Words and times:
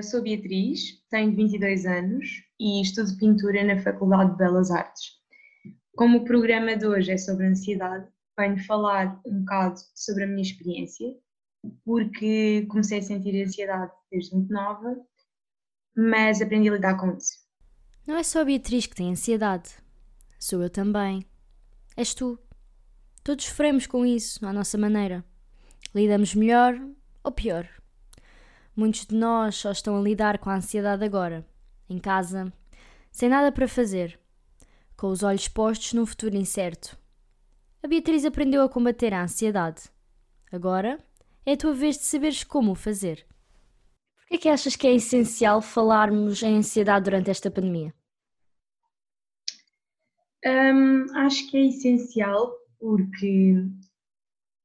Eu 0.00 0.04
sou 0.04 0.22
Beatriz, 0.22 0.98
tenho 1.10 1.36
22 1.36 1.84
anos 1.84 2.42
e 2.58 2.80
estudo 2.80 3.14
pintura 3.18 3.62
na 3.62 3.82
Faculdade 3.82 4.30
de 4.30 4.38
Belas 4.38 4.70
Artes. 4.70 5.10
Como 5.94 6.16
o 6.16 6.24
programa 6.24 6.74
de 6.74 6.86
hoje 6.86 7.12
é 7.12 7.18
sobre 7.18 7.46
ansiedade, 7.46 8.08
venho 8.34 8.56
falar 8.64 9.20
um 9.26 9.40
bocado 9.40 9.78
sobre 9.94 10.24
a 10.24 10.26
minha 10.26 10.40
experiência, 10.40 11.06
porque 11.84 12.64
comecei 12.70 13.00
a 13.00 13.02
sentir 13.02 13.44
ansiedade 13.44 13.92
desde 14.10 14.34
muito 14.34 14.50
nova, 14.50 14.96
mas 15.94 16.40
aprendi 16.40 16.70
a 16.70 16.72
lidar 16.72 16.96
com 16.96 17.14
isso. 17.14 17.34
Não 18.06 18.16
é 18.16 18.22
só 18.22 18.40
a 18.40 18.44
Beatriz 18.46 18.86
que 18.86 18.96
tem 18.96 19.10
ansiedade, 19.10 19.68
sou 20.38 20.62
eu 20.62 20.70
também. 20.70 21.26
És 21.94 22.14
tu. 22.14 22.38
Todos 23.22 23.44
sofremos 23.44 23.86
com 23.86 24.06
isso, 24.06 24.46
à 24.46 24.50
nossa 24.50 24.78
maneira. 24.78 25.22
Lidamos 25.94 26.34
melhor 26.34 26.80
ou 27.22 27.32
pior. 27.32 27.68
Muitos 28.74 29.06
de 29.06 29.14
nós 29.14 29.56
só 29.56 29.72
estão 29.72 29.98
a 29.98 30.00
lidar 30.00 30.38
com 30.38 30.48
a 30.48 30.56
ansiedade 30.56 31.04
agora, 31.04 31.46
em 31.88 31.98
casa, 31.98 32.52
sem 33.10 33.28
nada 33.28 33.50
para 33.50 33.66
fazer, 33.66 34.18
com 34.96 35.08
os 35.08 35.22
olhos 35.22 35.48
postos 35.48 35.92
num 35.92 36.06
futuro 36.06 36.36
incerto. 36.36 36.96
A 37.82 37.88
Beatriz 37.88 38.24
aprendeu 38.24 38.62
a 38.62 38.68
combater 38.68 39.12
a 39.12 39.22
ansiedade. 39.22 39.82
Agora 40.52 40.98
é 41.44 41.52
a 41.52 41.56
tua 41.56 41.72
vez 41.72 41.96
de 41.96 42.04
saberes 42.04 42.44
como 42.44 42.72
o 42.72 42.76
fazer. 42.76 43.26
Por 44.16 44.28
que 44.28 44.34
é 44.34 44.38
que 44.38 44.48
achas 44.48 44.76
que 44.76 44.86
é 44.86 44.94
essencial 44.94 45.60
falarmos 45.60 46.42
em 46.42 46.58
ansiedade 46.58 47.04
durante 47.04 47.30
esta 47.30 47.50
pandemia? 47.50 47.92
Hum, 50.44 51.06
acho 51.16 51.50
que 51.50 51.56
é 51.56 51.66
essencial 51.66 52.52
porque, 52.78 53.56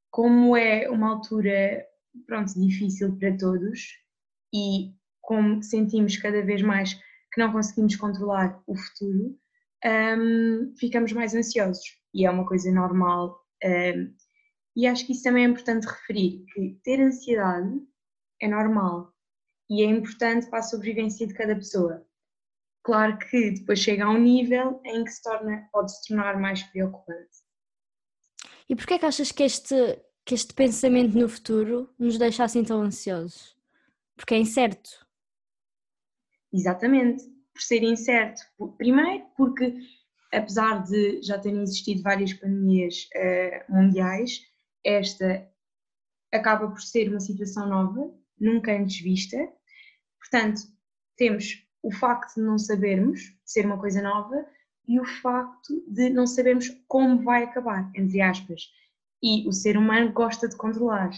como 0.09 0.55
é 0.55 0.89
uma 0.89 1.09
altura 1.09 1.85
pronto, 2.25 2.59
difícil 2.59 3.17
para 3.17 3.37
todos 3.37 3.81
e 4.53 4.93
como 5.21 5.61
sentimos 5.63 6.17
cada 6.17 6.41
vez 6.43 6.61
mais 6.61 6.93
que 7.33 7.41
não 7.41 7.51
conseguimos 7.51 7.95
controlar 7.95 8.61
o 8.67 8.75
futuro, 8.75 9.37
um, 9.85 10.73
ficamos 10.77 11.11
mais 11.11 11.35
ansiosos 11.35 11.83
e 12.13 12.25
é 12.25 12.31
uma 12.31 12.45
coisa 12.45 12.71
normal. 12.71 13.39
Um, 13.63 14.15
e 14.75 14.87
acho 14.87 15.05
que 15.05 15.13
isso 15.13 15.23
também 15.23 15.45
é 15.45 15.47
importante 15.47 15.85
referir, 15.85 16.45
que 16.53 16.79
ter 16.83 17.01
ansiedade 17.01 17.79
é 18.41 18.47
normal 18.47 19.13
e 19.69 19.83
é 19.83 19.85
importante 19.85 20.49
para 20.49 20.59
a 20.59 20.63
sobrevivência 20.63 21.25
de 21.27 21.33
cada 21.33 21.55
pessoa. 21.55 22.05
Claro 22.83 23.17
que 23.17 23.51
depois 23.51 23.79
chega 23.79 24.05
a 24.05 24.11
um 24.11 24.19
nível 24.19 24.79
em 24.85 25.03
que 25.03 25.11
se 25.11 25.23
torna, 25.23 25.67
pode 25.71 25.95
se 25.95 26.07
tornar 26.07 26.39
mais 26.39 26.61
preocupante. 26.63 27.43
E 28.69 28.75
porquê 28.75 28.95
é 28.95 28.99
que 28.99 29.05
achas 29.05 29.31
que 29.31 29.43
este, 29.43 29.75
que 30.25 30.33
este 30.33 30.53
pensamento 30.53 31.17
no 31.17 31.29
futuro 31.29 31.93
nos 31.99 32.17
deixa 32.17 32.43
assim 32.43 32.63
tão 32.63 32.81
ansiosos? 32.81 33.55
Porque 34.15 34.33
é 34.33 34.39
incerto. 34.39 35.05
Exatamente, 36.51 37.23
por 37.53 37.61
ser 37.61 37.83
incerto. 37.83 38.41
Primeiro, 38.77 39.25
porque 39.37 39.75
apesar 40.33 40.83
de 40.83 41.21
já 41.21 41.37
terem 41.37 41.61
existido 41.61 42.01
várias 42.01 42.33
pandemias 42.33 43.07
uh, 43.15 43.73
mundiais, 43.73 44.41
esta 44.83 45.47
acaba 46.31 46.69
por 46.69 46.81
ser 46.81 47.09
uma 47.09 47.19
situação 47.19 47.67
nova, 47.69 48.13
nunca 48.39 48.75
antes 48.75 48.99
vista. 48.99 49.37
Portanto, 50.19 50.61
temos 51.17 51.63
o 51.81 51.91
facto 51.91 52.35
de 52.35 52.41
não 52.41 52.57
sabermos, 52.57 53.19
de 53.19 53.37
ser 53.45 53.65
uma 53.65 53.79
coisa 53.79 54.01
nova, 54.01 54.45
e 54.87 54.99
o 54.99 55.05
facto 55.05 55.83
de 55.87 56.09
não 56.09 56.27
sabermos 56.27 56.69
como 56.87 57.23
vai 57.23 57.43
acabar, 57.43 57.91
entre 57.95 58.21
aspas. 58.21 58.63
E 59.25 59.47
o 59.47 59.51
ser 59.51 59.75
humano 59.75 60.13
gosta 60.13 60.47
de 60.47 60.55
controlar. 60.55 61.09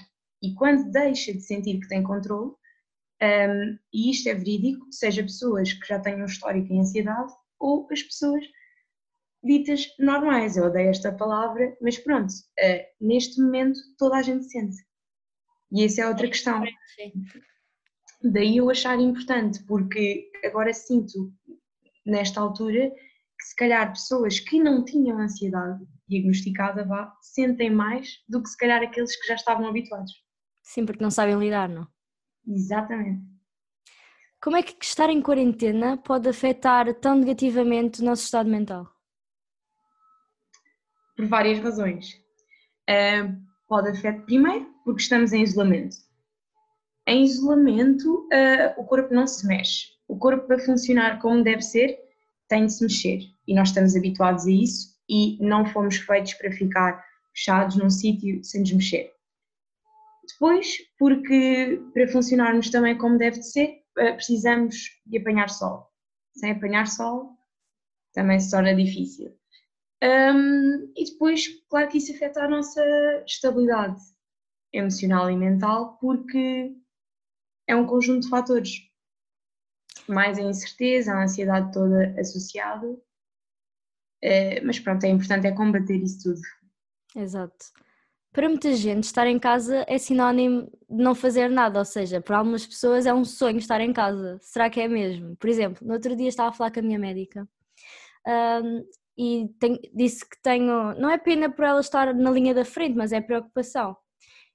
E 0.41 0.53
quando 0.53 0.89
deixa 0.89 1.33
de 1.33 1.41
sentir 1.41 1.77
que 1.81 1.89
tem 1.89 2.01
controle, 2.01 2.51
um, 3.21 3.77
e 3.93 4.09
isto 4.11 4.29
é 4.29 4.33
verídico, 4.33 4.85
seja 4.91 5.21
pessoas 5.21 5.73
que 5.73 5.85
já 5.85 5.99
tenham 5.99 6.25
histórico 6.25 6.71
em 6.71 6.79
ansiedade 6.79 7.33
ou 7.59 7.85
as 7.91 8.01
pessoas 8.01 8.45
ditas 9.43 9.93
normais. 9.99 10.55
Eu 10.55 10.67
odeio 10.67 10.89
esta 10.89 11.11
palavra, 11.11 11.75
mas 11.81 11.97
pronto, 11.97 12.31
uh, 12.31 13.05
neste 13.05 13.41
momento 13.41 13.77
toda 13.97 14.15
a 14.15 14.21
gente 14.21 14.45
sente. 14.45 14.77
E 15.69 15.83
essa 15.83 16.03
é 16.03 16.07
outra 16.07 16.29
questão. 16.29 16.63
Daí 18.23 18.55
eu 18.55 18.69
achar 18.69 18.97
importante, 19.01 19.61
porque 19.65 20.31
agora 20.45 20.73
sinto, 20.73 21.33
nesta 22.05 22.39
altura, 22.39 22.89
que 22.89 23.45
se 23.45 23.53
calhar 23.53 23.91
pessoas 23.91 24.39
que 24.39 24.61
não 24.61 24.85
tinham 24.85 25.19
ansiedade 25.19 25.85
diagnosticada 26.07 26.85
vá, 26.85 27.13
sentem 27.21 27.69
mais 27.69 28.23
do 28.27 28.41
que 28.41 28.49
se 28.49 28.57
calhar 28.57 28.81
aqueles 28.81 29.15
que 29.19 29.27
já 29.27 29.35
estavam 29.35 29.67
habituados. 29.67 30.11
Sim, 30.63 30.85
porque 30.85 31.03
não 31.03 31.11
sabem 31.11 31.37
lidar, 31.37 31.69
não? 31.69 31.87
Exatamente. 32.47 33.21
Como 34.41 34.55
é 34.55 34.63
que 34.63 34.75
estar 34.83 35.09
em 35.09 35.21
quarentena 35.21 35.97
pode 35.97 36.29
afetar 36.29 36.93
tão 36.95 37.15
negativamente 37.15 38.01
o 38.01 38.05
nosso 38.05 38.23
estado 38.23 38.49
mental? 38.49 38.87
Por 41.15 41.25
várias 41.27 41.59
razões. 41.59 42.13
Uh, 42.89 43.35
pode 43.67 43.89
afetar, 43.89 44.23
primeiro, 44.25 44.71
porque 44.85 45.01
estamos 45.01 45.33
em 45.33 45.41
isolamento. 45.41 45.95
Em 47.07 47.23
isolamento, 47.23 48.27
uh, 48.27 48.79
o 48.79 48.85
corpo 48.85 49.13
não 49.13 49.25
se 49.25 49.47
mexe. 49.47 49.87
O 50.07 50.17
corpo, 50.17 50.45
para 50.45 50.59
funcionar 50.59 51.19
como 51.19 51.43
deve 51.43 51.61
ser, 51.61 51.97
tem 52.47 52.65
de 52.65 52.73
se 52.73 52.83
mexer 52.83 53.19
e 53.47 53.55
nós 53.55 53.69
estamos 53.69 53.95
habituados 53.95 54.45
a 54.45 54.51
isso 54.51 54.96
e 55.09 55.37
não 55.39 55.65
fomos 55.65 55.97
feitos 55.97 56.33
para 56.33 56.51
ficar 56.51 57.03
fechados 57.33 57.75
num 57.75 57.89
sítio 57.89 58.43
sem 58.43 58.61
nos 58.61 58.71
mexer. 58.73 59.11
Depois, 60.27 60.77
porque 60.97 61.81
para 61.93 62.07
funcionarmos 62.07 62.69
também 62.69 62.97
como 62.97 63.17
deve 63.17 63.39
de 63.39 63.49
ser, 63.49 63.81
eh, 63.97 64.13
precisamos 64.13 64.89
de 65.05 65.17
apanhar 65.17 65.49
sol. 65.49 65.87
Sem 66.33 66.51
apanhar 66.51 66.87
sol, 66.87 67.37
também 68.13 68.39
se 68.39 68.51
torna 68.51 68.75
difícil. 68.75 69.33
Um, 70.03 70.91
e 70.95 71.05
depois, 71.05 71.47
claro 71.69 71.87
que 71.89 71.97
isso 71.97 72.13
afeta 72.13 72.43
a 72.43 72.49
nossa 72.49 72.83
estabilidade 73.25 73.99
emocional 74.71 75.29
e 75.31 75.35
mental, 75.35 75.97
porque 75.99 76.75
é 77.67 77.75
um 77.75 77.87
conjunto 77.87 78.23
de 78.23 78.29
fatores 78.29 78.87
mais 80.07 80.37
a 80.37 80.43
incerteza, 80.43 81.13
a 81.13 81.23
ansiedade 81.23 81.71
toda 81.71 82.15
associada. 82.19 82.97
Uh, 84.23 84.65
mas 84.65 84.79
pronto, 84.79 85.03
é 85.03 85.09
importante 85.09 85.47
é 85.47 85.51
combater 85.51 85.95
isso 85.95 86.23
tudo. 86.23 86.41
Exato. 87.15 87.65
Para 88.33 88.49
muita 88.49 88.73
gente, 88.75 89.05
estar 89.05 89.25
em 89.27 89.39
casa 89.39 89.83
é 89.87 89.97
sinónimo 89.97 90.69
de 90.89 91.03
não 91.03 91.15
fazer 91.15 91.49
nada, 91.49 91.79
ou 91.79 91.85
seja, 91.85 92.21
para 92.21 92.37
algumas 92.37 92.65
pessoas 92.67 93.05
é 93.05 93.13
um 93.13 93.25
sonho 93.25 93.57
estar 93.57 93.81
em 93.81 93.93
casa. 93.93 94.37
Será 94.41 94.69
que 94.69 94.79
é 94.79 94.87
mesmo? 94.87 95.35
Por 95.37 95.49
exemplo, 95.49 95.85
no 95.85 95.93
outro 95.93 96.15
dia 96.15 96.27
estava 96.27 96.49
a 96.49 96.53
falar 96.53 96.71
com 96.71 96.79
a 96.79 96.83
minha 96.83 96.99
médica 96.99 97.47
um, 98.27 98.83
e 99.17 99.49
tenho, 99.59 99.79
disse 99.93 100.27
que 100.27 100.39
tenho. 100.43 100.93
Não 100.99 101.09
é 101.09 101.17
pena 101.17 101.49
por 101.49 101.65
ela 101.65 101.79
estar 101.79 102.13
na 102.13 102.29
linha 102.29 102.53
da 102.53 102.65
frente, 102.65 102.95
mas 102.95 103.11
é 103.11 103.21
preocupação. 103.21 103.97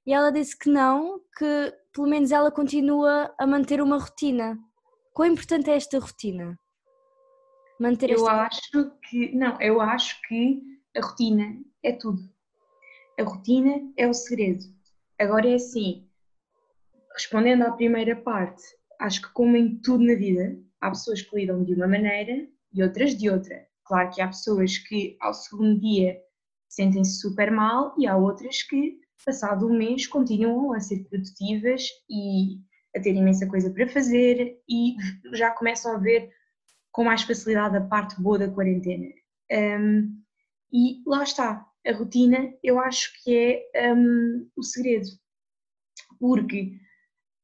E 0.06 0.12
ela 0.12 0.30
disse 0.30 0.56
que 0.56 0.70
não, 0.70 1.20
que 1.36 1.74
pelo 1.92 2.08
menos 2.08 2.30
ela 2.30 2.50
continua 2.50 3.34
a 3.38 3.46
manter 3.46 3.80
uma 3.80 3.98
rotina 3.98 4.58
Quão 5.12 5.28
importante 5.28 5.68
é 5.68 5.76
esta 5.76 5.98
rotina? 5.98 6.58
Manter 7.82 8.10
eu 8.10 8.28
esta... 8.28 8.42
acho 8.42 8.96
que 9.10 9.34
não, 9.34 9.60
eu 9.60 9.80
acho 9.80 10.22
que 10.22 10.62
a 10.96 11.00
rotina 11.00 11.60
é 11.82 11.90
tudo. 11.90 12.22
A 13.18 13.24
rotina 13.24 13.92
é 13.96 14.06
o 14.06 14.14
segredo. 14.14 14.64
Agora 15.18 15.48
é 15.48 15.54
assim, 15.54 16.08
respondendo 17.12 17.62
à 17.62 17.72
primeira 17.72 18.14
parte, 18.14 18.62
acho 19.00 19.22
que 19.22 19.32
como 19.32 19.56
em 19.56 19.80
tudo 19.80 20.04
na 20.04 20.14
vida, 20.14 20.56
há 20.80 20.90
pessoas 20.90 21.22
que 21.22 21.34
lidam 21.34 21.64
de 21.64 21.74
uma 21.74 21.88
maneira 21.88 22.48
e 22.72 22.84
outras 22.84 23.16
de 23.16 23.28
outra. 23.28 23.66
Claro 23.84 24.10
que 24.10 24.22
há 24.22 24.28
pessoas 24.28 24.78
que 24.78 25.16
ao 25.20 25.34
segundo 25.34 25.80
dia 25.80 26.20
sentem-se 26.68 27.18
super 27.18 27.50
mal 27.50 27.96
e 27.98 28.06
há 28.06 28.16
outras 28.16 28.62
que, 28.62 29.00
passado 29.26 29.66
um 29.66 29.76
mês, 29.76 30.06
continuam 30.06 30.72
a 30.72 30.78
ser 30.78 31.02
produtivas 31.08 31.88
e 32.08 32.60
a 32.96 33.00
ter 33.00 33.16
imensa 33.16 33.44
coisa 33.48 33.70
para 33.70 33.88
fazer 33.88 34.56
e 34.68 34.94
já 35.32 35.50
começam 35.50 35.96
a 35.96 35.98
ver 35.98 36.30
com 36.92 37.04
mais 37.04 37.22
facilidade 37.22 37.76
a 37.76 37.80
parte 37.80 38.20
boa 38.20 38.38
da 38.38 38.50
quarentena. 38.50 39.08
Um, 39.50 40.22
e 40.72 41.02
lá 41.06 41.22
está, 41.22 41.66
a 41.86 41.92
rotina 41.92 42.54
eu 42.62 42.78
acho 42.78 43.12
que 43.22 43.66
é 43.74 43.92
um, 43.92 44.48
o 44.56 44.62
segredo, 44.62 45.08
porque 46.20 46.78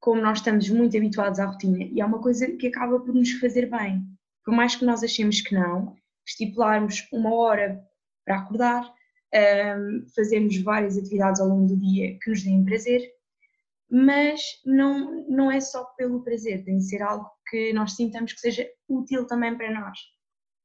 como 0.01 0.21
nós 0.21 0.39
estamos 0.39 0.69
muito 0.71 0.97
habituados 0.97 1.41
à 1.41 1.47
rotina 1.47 1.85
e 1.85 2.01
é 2.01 2.05
uma 2.05 2.21
coisa 2.21 2.47
que 2.53 2.69
acaba 2.69 3.01
por 3.01 3.15
nos 3.15 3.33
fazer 3.33 3.69
bem, 3.69 4.03
por 4.45 4.55
mais 4.55 4.77
que 4.77 4.85
nós 4.85 5.03
achemos 5.03 5.41
que 5.41 5.55
não, 5.55 5.97
estipularmos 6.27 7.07
uma 7.13 7.35
hora 7.35 7.83
para 8.25 8.39
acordar, 8.39 8.95
um, 9.35 10.07
fazermos 10.15 10.57
várias 10.59 10.97
atividades 10.97 11.41
ao 11.41 11.49
longo 11.49 11.67
do 11.67 11.77
dia 11.77 12.19
que 12.19 12.31
nos 12.31 12.43
deem 12.43 12.65
prazer, 12.65 13.11
mas 13.91 14.41
não, 14.65 15.27
não 15.29 15.51
é 15.51 15.61
só 15.61 15.85
pelo 15.97 16.23
prazer, 16.23 16.65
tem 16.65 16.79
de 16.79 16.89
ser 16.89 17.03
algo 17.03 17.29
que 17.49 17.73
nós 17.73 17.93
sintamos 17.93 18.33
que 18.33 18.41
seja 18.41 18.69
útil 18.89 19.27
também 19.27 19.57
para 19.57 19.73
nós. 19.73 19.99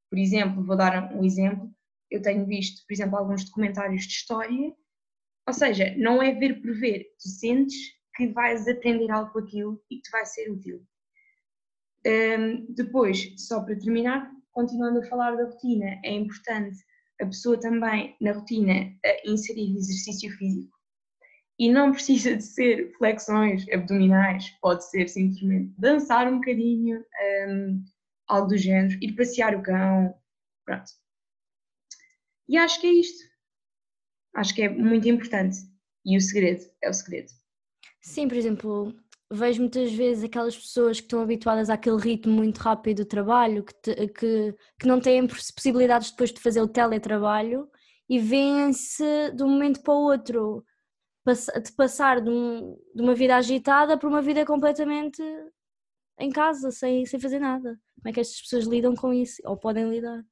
Por 0.09 0.19
exemplo, 0.19 0.65
vou 0.65 0.75
dar 0.75 1.13
um 1.15 1.23
exemplo, 1.23 1.71
eu 2.11 2.21
tenho 2.21 2.45
visto, 2.45 2.85
por 2.85 2.93
exemplo, 2.93 3.17
alguns 3.17 3.45
documentários 3.45 4.03
de 4.03 4.13
história, 4.13 4.73
ou 5.47 5.53
seja, 5.53 5.95
não 5.97 6.21
é 6.21 6.33
ver 6.33 6.61
por 6.61 6.73
ver, 6.73 7.05
tu 7.21 7.29
sentes 7.29 7.75
que 8.15 8.27
vais 8.27 8.67
aprender 8.67 9.09
algo 9.09 9.31
com 9.31 9.39
aquilo 9.39 9.81
e 9.89 9.95
que 9.95 10.01
te 10.01 10.11
vai 10.11 10.25
ser 10.25 10.51
útil. 10.51 10.85
Um, 12.05 12.65
depois, 12.73 13.33
só 13.37 13.61
para 13.63 13.79
terminar, 13.79 14.29
continuando 14.51 14.99
a 14.99 15.05
falar 15.07 15.35
da 15.35 15.45
rotina, 15.45 15.99
é 16.03 16.11
importante 16.11 16.77
a 17.21 17.25
pessoa 17.25 17.59
também, 17.59 18.15
na 18.19 18.33
rotina, 18.33 18.93
inserir 19.25 19.75
exercício 19.75 20.29
físico. 20.37 20.72
E 21.63 21.71
não 21.71 21.93
precisa 21.93 22.35
de 22.35 22.43
ser 22.43 22.91
flexões 22.97 23.65
abdominais, 23.69 24.49
pode 24.61 24.83
ser 24.89 25.07
simplesmente 25.07 25.73
dançar 25.77 26.27
um 26.27 26.39
bocadinho, 26.39 26.99
um, 27.47 27.81
algo 28.27 28.49
do 28.49 28.57
género, 28.57 28.97
ir 29.01 29.13
passear 29.13 29.55
o 29.55 29.63
cão, 29.63 30.13
pronto. 30.65 30.91
E 32.49 32.57
acho 32.57 32.81
que 32.81 32.87
é 32.87 32.91
isto. 32.91 33.23
Acho 34.35 34.53
que 34.53 34.63
é 34.63 34.69
muito 34.69 35.07
importante. 35.07 35.57
E 36.05 36.17
o 36.17 36.21
segredo 36.21 36.65
é 36.81 36.89
o 36.89 36.93
segredo. 36.93 37.31
Sim, 38.01 38.27
por 38.27 38.35
exemplo, 38.35 38.93
vejo 39.31 39.61
muitas 39.61 39.93
vezes 39.93 40.25
aquelas 40.25 40.57
pessoas 40.57 40.99
que 40.99 41.05
estão 41.05 41.21
habituadas 41.21 41.69
àquele 41.69 41.95
ritmo 41.95 42.33
muito 42.33 42.57
rápido 42.57 43.05
do 43.05 43.07
trabalho, 43.07 43.63
que, 43.63 43.73
te, 43.75 44.07
que, 44.09 44.53
que 44.77 44.85
não 44.85 44.99
têm 44.99 45.25
possibilidades 45.25 46.11
depois 46.11 46.33
de 46.33 46.41
fazer 46.41 46.59
o 46.59 46.67
teletrabalho 46.67 47.69
e 48.09 48.19
vêm-se 48.19 49.31
de 49.31 49.43
um 49.43 49.47
momento 49.47 49.81
para 49.81 49.93
o 49.93 50.03
outro 50.03 50.65
de 51.25 51.71
passar 51.71 52.19
de, 52.21 52.29
um, 52.29 52.77
de, 52.93 53.01
uma 53.01 53.15
vida 53.15 53.35
agitada 53.35 53.97
para 53.97 54.09
uma 54.09 54.21
vida 54.21 54.45
completamente 54.45 55.21
em 56.19 56.29
casa, 56.29 56.69
sem, 56.69 57.05
sem 57.05 57.19
fazer 57.19 57.39
nada. 57.39 57.79
Como 57.95 58.09
é 58.09 58.11
que 58.11 58.19
estas 58.19 58.41
pessoas 58.41 58.65
lidam 58.65 58.93
com 58.95 59.13
isso? 59.13 59.41
Ou 59.45 59.57
podem 59.57 59.89
lidar? 59.89 60.23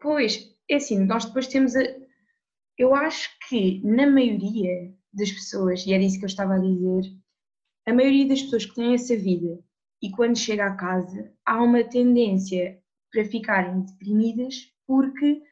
Pois, 0.00 0.52
é 0.68 0.76
assim, 0.76 1.04
nós 1.04 1.24
depois 1.24 1.46
temos 1.46 1.76
a. 1.76 1.82
Eu 2.78 2.94
acho 2.94 3.30
que 3.48 3.80
na 3.84 4.06
maioria 4.06 4.92
das 5.12 5.30
pessoas, 5.30 5.86
e 5.86 5.92
era 5.92 6.02
isso 6.02 6.18
que 6.18 6.24
eu 6.24 6.28
estava 6.28 6.54
a 6.54 6.58
dizer, 6.58 7.02
a 7.86 7.92
maioria 7.92 8.26
das 8.26 8.42
pessoas 8.42 8.64
que 8.64 8.74
têm 8.74 8.94
essa 8.94 9.16
vida 9.16 9.62
e 10.02 10.10
quando 10.10 10.38
chega 10.38 10.66
a 10.66 10.76
casa 10.76 11.32
há 11.44 11.62
uma 11.62 11.84
tendência 11.84 12.80
para 13.12 13.24
ficarem 13.24 13.82
deprimidas 13.82 14.72
porque 14.86 15.42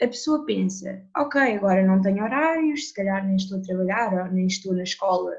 a 0.00 0.06
pessoa 0.06 0.44
pensa, 0.44 1.02
ok, 1.16 1.40
agora 1.56 1.86
não 1.86 2.00
tenho 2.00 2.22
horários, 2.22 2.88
se 2.88 2.94
calhar 2.94 3.26
nem 3.26 3.36
estou 3.36 3.58
a 3.58 3.62
trabalhar, 3.62 4.12
ou 4.12 4.32
nem 4.32 4.46
estou 4.46 4.74
na 4.74 4.82
escola, 4.82 5.32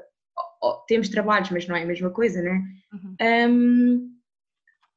ou, 0.60 0.68
ou, 0.68 0.76
temos 0.86 1.08
trabalhos, 1.08 1.50
mas 1.50 1.66
não 1.66 1.76
é 1.76 1.82
a 1.82 1.86
mesma 1.86 2.10
coisa, 2.10 2.42
né? 2.42 2.62
Uhum. 2.92 3.16
Um, 3.50 4.18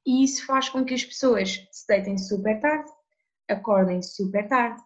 e 0.06 0.24
isso 0.24 0.46
faz 0.46 0.68
com 0.70 0.84
que 0.84 0.96
as 0.96 1.06
pessoas 1.06 1.68
se 1.72 1.88
deitem 1.88 2.18
super 2.18 2.60
tarde, 2.60 2.90
acordem 3.48 4.02
super 4.02 4.48
tarde, 4.48 4.82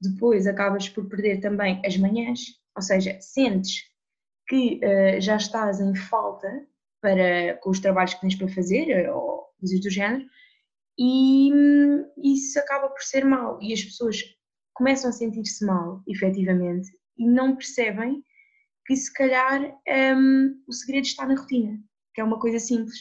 depois 0.00 0.46
acabas 0.46 0.88
por 0.88 1.08
perder 1.08 1.40
também 1.40 1.80
as 1.86 1.96
manhãs, 1.96 2.40
ou 2.74 2.82
seja, 2.82 3.16
sentes 3.20 3.84
que 4.48 4.80
uh, 4.82 5.20
já 5.20 5.36
estás 5.36 5.80
em 5.80 5.94
falta 5.94 6.66
para, 7.00 7.54
com 7.62 7.70
os 7.70 7.78
trabalhos 7.78 8.14
que 8.14 8.20
tens 8.20 8.34
para 8.34 8.48
fazer, 8.48 9.08
ou 9.10 9.46
coisas 9.60 9.80
do 9.80 9.90
género, 9.90 10.26
e 10.98 11.50
isso 12.34 12.58
acaba 12.58 12.88
por 12.88 13.02
ser 13.02 13.24
mal. 13.24 13.58
E 13.60 13.72
as 13.72 13.82
pessoas 13.82 14.22
começam 14.74 15.10
a 15.10 15.12
sentir-se 15.12 15.64
mal, 15.64 16.02
efetivamente, 16.06 16.88
e 17.16 17.26
não 17.26 17.56
percebem 17.56 18.22
que 18.86 18.94
se 18.94 19.12
calhar 19.12 19.62
um, 20.16 20.62
o 20.66 20.72
segredo 20.72 21.04
está 21.04 21.26
na 21.26 21.34
rotina, 21.34 21.78
que 22.14 22.20
é 22.20 22.24
uma 22.24 22.38
coisa 22.38 22.58
simples, 22.58 22.96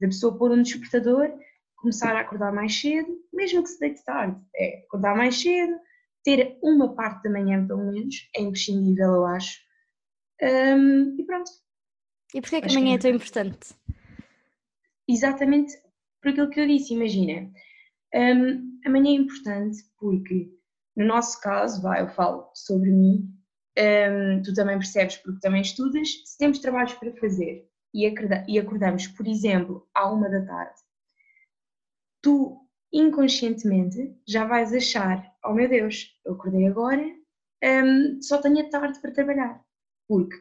da 0.00 0.08
pessoa 0.08 0.36
pôr 0.36 0.50
um 0.50 0.62
despertador, 0.62 1.30
começar 1.76 2.16
a 2.16 2.20
acordar 2.20 2.52
mais 2.52 2.80
cedo, 2.80 3.08
mesmo 3.32 3.62
que 3.62 3.68
se 3.68 3.78
deite 3.78 4.04
tarde, 4.04 4.40
é 4.56 4.84
acordar 4.84 5.16
mais 5.16 5.40
cedo, 5.40 5.78
ter 6.24 6.58
uma 6.62 6.94
parte 6.94 7.22
da 7.22 7.30
manhã, 7.30 7.66
pelo 7.66 7.92
menos, 7.92 8.28
é 8.34 8.40
imprescindível, 8.40 9.14
eu 9.14 9.26
acho. 9.26 9.60
Um, 10.42 11.16
e 11.18 11.24
pronto. 11.24 11.50
E 12.34 12.40
porquê 12.40 12.60
que 12.60 12.70
a 12.70 12.80
manhã 12.80 12.96
é 12.96 12.98
tão 12.98 13.10
importante? 13.10 13.74
Exatamente 15.08 15.72
por 16.26 16.30
aquilo 16.30 16.50
que 16.50 16.60
eu 16.60 16.66
disse, 16.66 16.92
imagina. 16.92 17.48
Um, 18.12 18.80
a 18.84 18.90
manhã 18.90 19.10
é 19.10 19.22
importante 19.22 19.78
porque, 19.96 20.50
no 20.96 21.06
nosso 21.06 21.40
caso, 21.40 21.80
vai, 21.80 22.02
eu 22.02 22.08
falo 22.08 22.50
sobre 22.52 22.90
mim, 22.90 23.32
um, 23.78 24.42
tu 24.42 24.52
também 24.52 24.76
percebes 24.76 25.16
porque 25.18 25.38
também 25.38 25.62
estudas, 25.62 26.08
se 26.24 26.36
temos 26.36 26.58
trabalhos 26.58 26.94
para 26.94 27.14
fazer 27.14 27.70
e 27.94 28.58
acordamos, 28.58 29.06
por 29.06 29.26
exemplo, 29.28 29.88
à 29.94 30.10
uma 30.10 30.28
da 30.28 30.44
tarde, 30.44 30.80
tu 32.20 32.60
inconscientemente 32.92 34.18
já 34.26 34.44
vais 34.44 34.72
achar, 34.72 35.32
oh 35.44 35.54
meu 35.54 35.68
Deus, 35.68 36.12
eu 36.24 36.32
acordei 36.32 36.66
agora, 36.66 37.04
um, 37.62 38.20
só 38.20 38.38
tenho 38.38 38.66
a 38.66 38.68
tarde 38.68 39.00
para 39.00 39.12
trabalhar. 39.12 39.64
Porque 40.08 40.36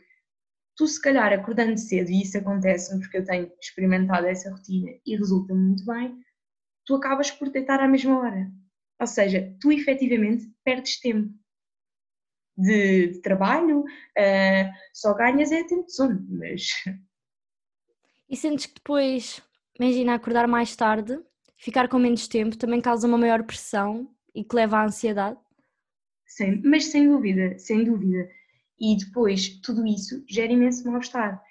tu 0.76 0.88
se 0.88 1.02
calhar 1.02 1.32
acordando 1.34 1.78
cedo, 1.78 2.10
e 2.10 2.22
isso 2.22 2.38
acontece 2.38 2.98
porque 3.00 3.18
eu 3.18 3.26
tenho 3.26 3.52
experimentado 3.62 4.28
essa 4.28 4.52
rotina 4.52 4.92
e 5.06 5.16
resulta 5.16 5.54
muito 5.54 5.86
bem, 5.86 6.18
tu 6.86 6.96
acabas 6.96 7.32
por 7.32 7.50
deitar 7.50 7.80
à 7.80 7.88
mesma 7.88 8.20
hora. 8.20 8.52
Ou 9.00 9.08
seja, 9.08 9.56
tu 9.60 9.72
efetivamente 9.72 10.50
perdes 10.64 11.00
tempo 11.00 11.34
de, 12.58 13.08
de 13.08 13.22
trabalho, 13.22 13.82
uh, 13.82 14.74
só 14.94 15.14
ganhas 15.14 15.52
é 15.52 15.64
tempo 15.64 15.86
de 15.86 15.94
sono, 15.94 16.26
mas... 16.30 16.68
E 18.28 18.36
sentes 18.36 18.66
que 18.66 18.74
depois, 18.74 19.40
imagina 19.80 20.16
acordar 20.16 20.48
mais 20.48 20.76
tarde, 20.76 21.20
ficar 21.58 21.88
com 21.88 22.00
menos 22.00 22.28
tempo 22.28 22.58
também 22.58 22.82
causa 22.82 23.08
uma 23.08 23.20
maior 23.20 23.44
pressão 23.44 24.10
e 24.34 24.44
que 24.44 24.56
leva 24.56 24.80
à 24.80 24.86
ansiedade? 24.86 25.38
Sim, 26.26 26.60
mas 26.66 26.86
sem 26.86 27.08
dúvida, 27.08 27.56
sem 27.60 27.84
dúvida. 27.84 28.28
E 28.80 28.98
depois 28.98 29.60
tudo 29.62 29.86
isso 29.86 30.24
gera 30.28 30.52
imenso 30.52 30.90
mal-estar. 30.90 31.42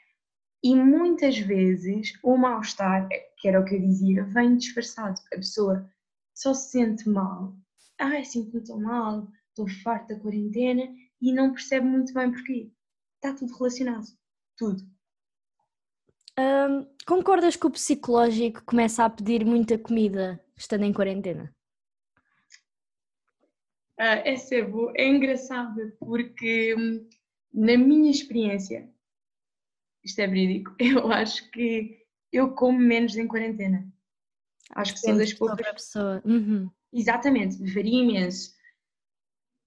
E 0.62 0.74
muitas 0.74 1.38
vezes 1.38 2.12
o 2.22 2.36
mal-estar, 2.36 3.08
que 3.38 3.48
era 3.48 3.60
o 3.60 3.64
que 3.64 3.74
eu 3.74 3.80
dizia, 3.80 4.24
vem 4.24 4.56
disfarçado. 4.56 5.20
A 5.32 5.36
pessoa 5.36 5.90
só 6.34 6.54
se 6.54 6.70
sente 6.70 7.08
mal. 7.08 7.54
Ai, 7.98 8.24
sinto-me 8.24 8.64
tão 8.64 8.80
mal, 8.80 9.28
estou 9.48 9.68
farta 9.82 10.14
da 10.14 10.20
quarentena 10.20 10.88
e 11.20 11.32
não 11.32 11.52
percebe 11.52 11.86
muito 11.86 12.12
bem 12.12 12.30
porquê. 12.30 12.70
Está 13.16 13.34
tudo 13.34 13.54
relacionado. 13.54 14.06
Tudo. 14.56 14.82
Concordas 17.06 17.56
que 17.56 17.66
o 17.66 17.70
psicológico 17.70 18.62
começa 18.64 19.04
a 19.04 19.10
pedir 19.10 19.44
muita 19.44 19.78
comida 19.78 20.42
estando 20.56 20.84
em 20.84 20.92
quarentena? 20.92 21.54
Ah, 23.98 24.22
essa 24.24 24.56
é 24.56 24.62
boa, 24.62 24.92
é 24.96 25.06
engraçada 25.06 25.96
porque 26.00 26.74
hum, 26.74 27.08
na 27.52 27.76
minha 27.76 28.10
experiência, 28.10 28.90
isto 30.04 30.20
é 30.20 30.26
verídico, 30.26 30.74
eu 30.80 31.10
acho 31.12 31.48
que 31.50 32.04
eu 32.32 32.52
como 32.52 32.78
menos 32.78 33.16
em 33.16 33.28
quarentena. 33.28 33.86
Acho 34.74 34.94
que 34.94 35.00
sou 35.00 35.16
das 35.16 35.32
poucas. 35.32 35.72
Pessoa. 35.72 36.22
Uhum. 36.24 36.68
Exatamente, 36.92 37.58
varia 37.72 38.02
imenso. 38.02 38.54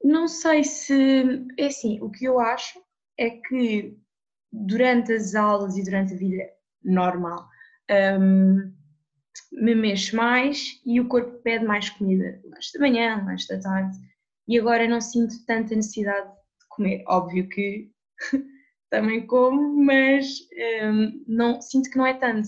Não 0.04 0.28
sei 0.28 0.64
se. 0.64 1.46
É 1.58 1.68
assim, 1.68 2.02
o 2.02 2.10
que 2.10 2.26
eu 2.26 2.40
acho 2.40 2.82
é 3.18 3.30
que 3.30 3.98
durante 4.52 5.14
as 5.14 5.36
aulas 5.36 5.78
e 5.78 5.84
durante 5.84 6.14
a 6.14 6.18
vida 6.18 6.44
normal 6.84 7.48
um, 8.20 8.74
me 9.52 9.76
mexo 9.76 10.16
mais 10.16 10.82
e 10.86 11.00
o 11.00 11.08
corpo 11.08 11.42
pede 11.42 11.66
mais 11.66 11.90
comida, 11.90 12.42
mais 12.50 12.72
da 12.72 12.80
manhã, 12.80 13.24
mais 13.24 13.46
da 13.48 13.60
tarde 13.60 13.98
e 14.48 14.58
agora 14.60 14.88
não 14.88 15.02
sinto 15.02 15.34
tanta 15.46 15.76
necessidade 15.76 16.30
de 16.30 16.68
comer. 16.70 17.04
Óbvio 17.08 17.48
que 17.50 17.92
também 18.90 19.26
como, 19.28 19.84
mas 19.84 20.28
um, 20.84 21.24
não, 21.28 21.62
sinto 21.62 21.90
que 21.90 21.98
não 21.98 22.06
é 22.06 22.14
tanto. 22.14 22.48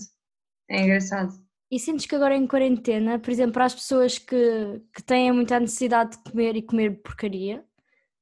É 0.68 0.82
engraçado. 0.82 1.32
E 1.70 1.78
sentes 1.78 2.06
que 2.06 2.16
agora 2.16 2.34
em 2.34 2.46
quarentena, 2.46 3.18
por 3.18 3.30
exemplo, 3.30 3.52
para 3.52 3.64
as 3.64 3.74
pessoas 3.74 4.18
que, 4.18 4.82
que 4.94 5.02
têm 5.02 5.30
muita 5.30 5.60
necessidade 5.60 6.16
de 6.16 6.30
comer 6.30 6.56
e 6.56 6.62
comer 6.62 7.00
porcaria, 7.00 7.64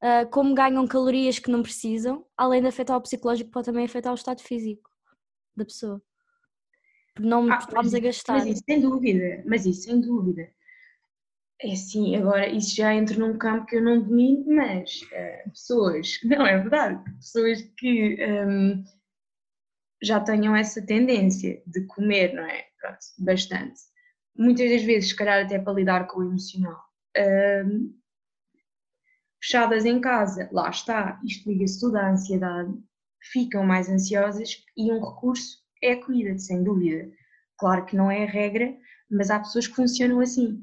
uh, 0.02 0.28
como 0.30 0.54
ganham 0.54 0.86
calorias 0.86 1.38
que 1.38 1.50
não 1.50 1.62
precisam, 1.62 2.26
além 2.36 2.60
de 2.60 2.68
afetar 2.68 2.96
o 2.96 3.00
psicológico, 3.00 3.50
pode 3.50 3.66
também 3.66 3.86
afetar 3.86 4.12
o 4.12 4.16
estado 4.16 4.42
físico 4.42 4.90
da 5.56 5.64
pessoa. 5.64 6.02
Por 7.14 7.24
não 7.24 7.50
ah, 7.50 7.56
estarmos 7.56 7.94
a 7.94 7.98
gastar. 7.98 8.34
Mas 8.34 8.46
isso 8.46 8.62
sem 8.68 8.80
dúvida, 8.80 9.42
mas 9.46 9.64
isso 9.64 9.82
sem 9.82 10.00
dúvida. 10.00 10.50
É 11.60 11.72
assim, 11.72 12.14
agora 12.14 12.48
isso 12.48 12.76
já 12.76 12.94
entra 12.94 13.18
num 13.18 13.36
campo 13.36 13.66
que 13.66 13.76
eu 13.76 13.82
não 13.82 14.00
domino, 14.00 14.44
mas 14.46 15.02
uh, 15.02 15.50
pessoas, 15.50 16.20
não 16.24 16.46
é 16.46 16.56
verdade, 16.56 17.02
pessoas 17.16 17.62
que 17.76 18.16
um, 18.24 18.84
já 20.00 20.20
tenham 20.20 20.54
essa 20.54 20.80
tendência 20.84 21.60
de 21.66 21.84
comer, 21.86 22.32
não 22.32 22.44
é? 22.44 22.64
Pronto, 22.80 22.98
bastante. 23.18 23.80
Muitas 24.36 24.70
das 24.70 24.82
vezes, 24.84 25.10
se 25.10 25.16
calhar 25.16 25.44
até 25.44 25.58
para 25.58 25.72
lidar 25.72 26.06
com 26.06 26.20
o 26.20 26.24
emocional. 26.24 26.80
Um, 27.16 27.98
fechadas 29.42 29.84
em 29.84 30.00
casa, 30.00 30.48
lá 30.52 30.70
está, 30.70 31.20
isto 31.24 31.50
liga-se 31.50 31.80
tudo 31.80 31.96
à 31.96 32.10
ansiedade, 32.10 32.72
ficam 33.32 33.64
mais 33.64 33.88
ansiosas 33.88 34.64
e 34.76 34.92
um 34.92 35.04
recurso 35.04 35.58
é 35.82 35.92
a 35.92 36.04
comida, 36.04 36.38
sem 36.38 36.62
dúvida. 36.62 37.10
Claro 37.58 37.84
que 37.84 37.96
não 37.96 38.08
é 38.08 38.22
a 38.22 38.30
regra, 38.30 38.76
mas 39.10 39.28
há 39.28 39.40
pessoas 39.40 39.66
que 39.66 39.74
funcionam 39.74 40.20
assim 40.20 40.62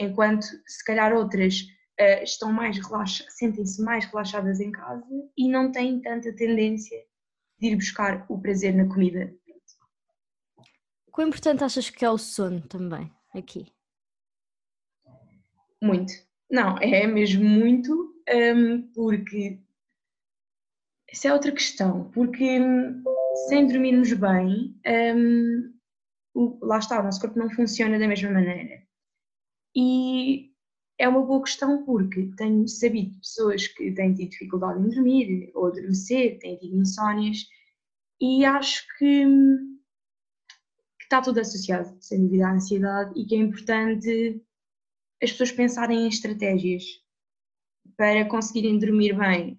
enquanto 0.00 0.46
se 0.66 0.84
calhar 0.84 1.12
outras 1.12 1.60
uh, 2.00 2.22
estão 2.22 2.52
mais 2.52 2.78
relaxadas, 2.78 3.34
sentem-se 3.36 3.82
mais 3.82 4.06
relaxadas 4.06 4.58
em 4.58 4.72
casa 4.72 5.04
e 5.36 5.48
não 5.48 5.70
têm 5.70 6.00
tanta 6.00 6.34
tendência 6.34 6.98
de 7.58 7.68
ir 7.68 7.76
buscar 7.76 8.24
o 8.28 8.40
prazer 8.40 8.74
na 8.74 8.88
comida. 8.88 9.32
Quão 11.12 11.28
importante 11.28 11.62
achas 11.62 11.90
que 11.90 12.04
é 12.04 12.10
o 12.10 12.16
sono 12.16 12.62
também 12.62 13.12
aqui? 13.34 13.66
Muito. 15.82 16.12
Não, 16.50 16.78
é 16.78 17.06
mesmo 17.06 17.44
muito, 17.44 18.14
um, 18.28 18.82
porque 18.94 19.60
essa 21.08 21.28
é 21.28 21.32
outra 21.32 21.52
questão, 21.52 22.10
porque 22.10 22.60
hum, 22.60 23.02
sem 23.48 23.66
dormirmos 23.66 24.12
bem, 24.12 24.74
um, 26.34 26.58
lá 26.62 26.78
está, 26.78 27.00
o 27.00 27.02
nosso 27.02 27.20
corpo 27.20 27.38
não 27.38 27.50
funciona 27.50 27.98
da 27.98 28.08
mesma 28.08 28.30
maneira. 28.30 28.82
E 29.74 30.50
é 30.98 31.08
uma 31.08 31.24
boa 31.24 31.42
questão 31.42 31.84
porque 31.84 32.30
tenho 32.36 32.66
sabido 32.68 33.18
pessoas 33.18 33.66
que 33.66 33.92
têm 33.92 34.14
tido 34.14 34.30
dificuldade 34.30 34.80
em 34.80 34.88
dormir 34.88 35.50
ou 35.54 35.66
adormecer, 35.66 36.38
têm 36.38 36.56
tido 36.56 36.76
insónias, 36.76 37.46
e 38.20 38.44
acho 38.44 38.86
que, 38.98 39.24
que 39.24 41.04
está 41.04 41.22
tudo 41.22 41.40
associado, 41.40 41.96
sem 42.00 42.20
dúvida, 42.20 42.48
à 42.48 42.52
ansiedade 42.52 43.18
e 43.18 43.24
que 43.24 43.34
é 43.34 43.38
importante 43.38 44.42
as 45.22 45.30
pessoas 45.32 45.52
pensarem 45.52 46.04
em 46.04 46.08
estratégias 46.08 46.84
para 47.96 48.28
conseguirem 48.28 48.78
dormir 48.78 49.16
bem, 49.16 49.56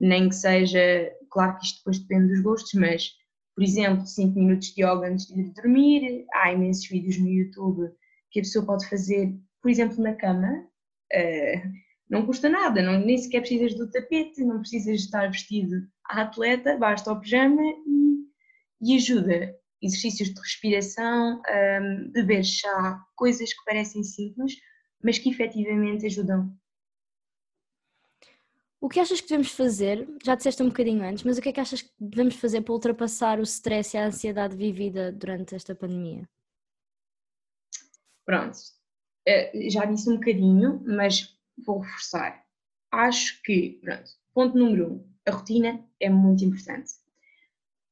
nem 0.00 0.28
que 0.28 0.34
seja, 0.34 1.12
claro 1.30 1.58
que 1.58 1.66
isto 1.66 1.78
depois 1.78 1.98
depende 1.98 2.32
dos 2.32 2.42
gostos, 2.42 2.74
mas 2.74 3.12
por 3.54 3.64
exemplo, 3.64 4.06
5 4.06 4.38
minutos 4.38 4.72
de 4.72 4.82
yoga 4.82 5.08
antes 5.08 5.26
de 5.26 5.40
ir 5.40 5.52
dormir, 5.52 6.26
há 6.32 6.52
imensos 6.52 6.86
vídeos 6.88 7.18
no 7.18 7.28
YouTube 7.28 7.90
que 8.30 8.40
a 8.40 8.42
pessoa 8.42 8.64
pode 8.64 8.88
fazer, 8.88 9.34
por 9.62 9.70
exemplo, 9.70 10.02
na 10.02 10.14
cama, 10.14 10.66
uh, 11.12 11.88
não 12.08 12.24
custa 12.24 12.48
nada, 12.48 12.80
não, 12.82 12.98
nem 12.98 13.18
sequer 13.18 13.40
precisas 13.40 13.74
do 13.74 13.90
tapete, 13.90 14.42
não 14.42 14.60
precisas 14.60 15.00
estar 15.00 15.30
vestido 15.30 15.86
à 16.08 16.22
atleta, 16.22 16.76
basta 16.78 17.12
o 17.12 17.20
pijama 17.20 17.62
e, 17.62 18.92
e 18.92 18.96
ajuda. 18.96 19.54
Exercícios 19.80 20.30
de 20.34 20.40
respiração, 20.40 21.40
um, 21.40 22.10
beber 22.10 22.44
chá, 22.44 23.00
coisas 23.14 23.52
que 23.52 23.64
parecem 23.64 24.02
simples, 24.02 24.54
mas 25.02 25.18
que 25.18 25.30
efetivamente 25.30 26.06
ajudam. 26.06 26.52
O 28.80 28.88
que 28.88 29.00
achas 29.00 29.20
que 29.20 29.28
devemos 29.28 29.52
fazer? 29.52 30.08
Já 30.24 30.34
disseste 30.34 30.62
um 30.62 30.68
bocadinho 30.68 31.04
antes, 31.04 31.24
mas 31.24 31.36
o 31.36 31.42
que 31.42 31.48
é 31.48 31.52
que 31.52 31.60
achas 31.60 31.82
que 31.82 31.90
devemos 32.00 32.36
fazer 32.36 32.62
para 32.62 32.72
ultrapassar 32.72 33.38
o 33.38 33.42
stress 33.42 33.96
e 33.96 33.98
a 33.98 34.06
ansiedade 34.06 34.56
vivida 34.56 35.12
durante 35.12 35.54
esta 35.54 35.74
pandemia? 35.74 36.28
Pronto, 38.28 38.58
eh, 39.26 39.70
já 39.70 39.86
disse 39.86 40.10
um 40.10 40.16
bocadinho, 40.16 40.82
mas 40.84 41.34
vou 41.64 41.78
reforçar. 41.78 42.44
Acho 42.92 43.42
que, 43.42 43.80
pronto, 43.82 44.10
ponto 44.34 44.58
número 44.58 44.92
um, 44.92 45.12
a 45.26 45.30
rotina 45.30 45.82
é 45.98 46.10
muito 46.10 46.44
importante. 46.44 46.90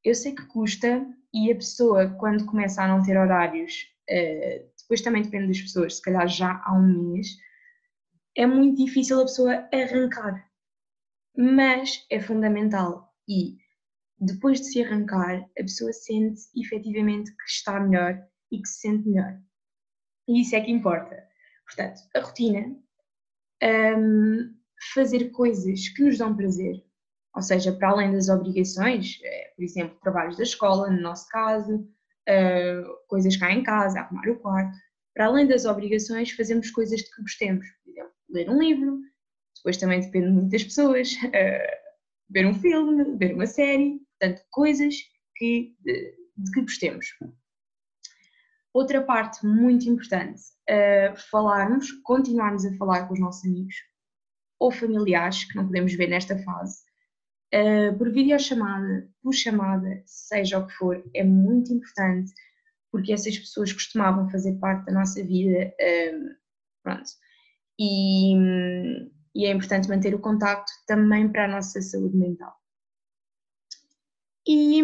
Eu 0.04 0.14
sei 0.14 0.34
que 0.34 0.44
custa 0.44 1.06
e 1.32 1.50
a 1.50 1.54
pessoa, 1.54 2.10
quando 2.18 2.44
começa 2.44 2.82
a 2.82 2.86
não 2.88 3.02
ter 3.02 3.16
horários, 3.16 3.86
eh, 4.10 4.66
depois 4.78 5.00
também 5.00 5.22
depende 5.22 5.46
das 5.46 5.62
pessoas, 5.62 5.96
se 5.96 6.02
calhar 6.02 6.28
já 6.28 6.62
há 6.66 6.74
um 6.74 7.12
mês, 7.14 7.28
é 8.36 8.44
muito 8.44 8.84
difícil 8.84 9.18
a 9.18 9.24
pessoa 9.24 9.66
arrancar. 9.72 10.50
Mas 11.34 12.04
é 12.10 12.20
fundamental 12.20 13.10
e 13.26 13.56
depois 14.20 14.60
de 14.60 14.66
se 14.66 14.84
arrancar, 14.84 15.48
a 15.58 15.62
pessoa 15.62 15.94
sente 15.94 16.42
efetivamente 16.54 17.30
que 17.30 17.44
está 17.48 17.80
melhor 17.80 18.22
e 18.52 18.60
que 18.60 18.68
se 18.68 18.80
sente 18.80 19.08
melhor. 19.08 19.40
E 20.28 20.40
isso 20.40 20.56
é 20.56 20.60
que 20.60 20.70
importa. 20.70 21.24
Portanto, 21.64 22.00
a 22.14 22.20
rotina, 22.20 22.76
um, 23.62 24.54
fazer 24.94 25.30
coisas 25.30 25.88
que 25.88 26.02
nos 26.02 26.18
dão 26.18 26.36
prazer, 26.36 26.84
ou 27.34 27.42
seja, 27.42 27.72
para 27.72 27.90
além 27.90 28.12
das 28.12 28.28
obrigações, 28.28 29.18
eh, 29.22 29.52
por 29.54 29.62
exemplo, 29.62 29.98
trabalhos 30.00 30.36
da 30.36 30.42
escola, 30.42 30.90
no 30.90 31.00
nosso 31.00 31.28
caso, 31.28 31.76
uh, 31.76 33.06
coisas 33.08 33.36
cá 33.36 33.52
em 33.52 33.62
casa, 33.62 34.00
arrumar 34.00 34.28
o 34.30 34.38
quarto. 34.38 34.76
Para 35.14 35.26
além 35.26 35.46
das 35.46 35.66
obrigações, 35.66 36.30
fazemos 36.30 36.70
coisas 36.70 37.00
de 37.00 37.10
que 37.10 37.22
gostemos, 37.22 37.66
por 37.84 37.90
exemplo, 37.90 38.12
ler 38.30 38.48
um 38.48 38.58
livro, 38.58 39.00
depois 39.56 39.76
também 39.76 40.00
depende 40.00 40.30
muito 40.30 40.50
das 40.50 40.64
pessoas, 40.64 41.12
uh, 41.12 41.76
ver 42.30 42.46
um 42.46 42.54
filme, 42.54 43.16
ver 43.18 43.34
uma 43.34 43.46
série, 43.46 44.00
portanto, 44.18 44.42
coisas 44.50 44.94
que, 45.36 45.76
de, 45.80 46.14
de 46.38 46.50
que 46.52 46.60
gostemos. 46.62 47.06
Outra 48.76 49.00
parte 49.00 49.46
muito 49.46 49.88
importante, 49.88 50.42
uh, 50.68 51.16
falarmos, 51.30 51.90
continuarmos 52.02 52.66
a 52.66 52.76
falar 52.76 53.06
com 53.06 53.14
os 53.14 53.20
nossos 53.20 53.42
amigos 53.46 53.74
ou 54.60 54.70
familiares, 54.70 55.44
que 55.44 55.56
não 55.56 55.64
podemos 55.64 55.94
ver 55.94 56.08
nesta 56.08 56.38
fase, 56.40 56.82
uh, 57.54 57.96
por 57.96 58.12
videochamada, 58.12 59.08
por 59.22 59.32
chamada, 59.32 60.02
seja 60.04 60.58
o 60.58 60.66
que 60.66 60.74
for, 60.74 61.02
é 61.14 61.24
muito 61.24 61.72
importante, 61.72 62.30
porque 62.92 63.14
essas 63.14 63.38
pessoas 63.38 63.72
costumavam 63.72 64.28
fazer 64.28 64.58
parte 64.58 64.84
da 64.84 64.92
nossa 64.92 65.24
vida, 65.24 65.72
uh, 65.80 66.36
pronto, 66.82 67.08
e, 67.80 68.34
e 69.34 69.46
é 69.46 69.52
importante 69.52 69.88
manter 69.88 70.14
o 70.14 70.20
contacto 70.20 70.70
também 70.86 71.32
para 71.32 71.46
a 71.46 71.48
nossa 71.48 71.80
saúde 71.80 72.14
mental. 72.14 72.54
E 74.46 74.82